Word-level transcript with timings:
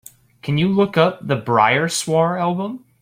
Can 0.41 0.57
you 0.57 0.67
look 0.67 0.97
up 0.97 1.27
the 1.27 1.39
Bireswar 1.39 2.39
album? 2.41 2.85